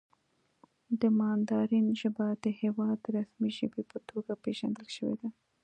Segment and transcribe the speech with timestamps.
[0.99, 5.29] د ماندارین ژبه د هېواد د رسمي ژبې په توګه پېژندل شوې ده.